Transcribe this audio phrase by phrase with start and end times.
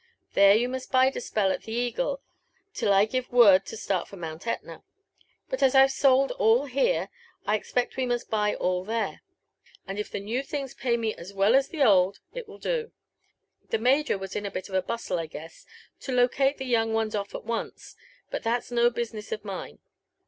[0.33, 2.23] There you must bide a spell at the Eagle,
[2.73, 4.81] till I give the word to start for Mount Etna.
[5.47, 7.09] But as I ve sold all here,
[7.45, 9.21] I expect we must buy all there;
[9.87, 12.91] and if the new things pay me as well as the oM, it will do:
[13.69, 15.67] The Major was in a bit of a bustle, I guess,
[15.99, 17.95] to locale the young ones off at once;
[18.31, 19.77] but that's no business of mine.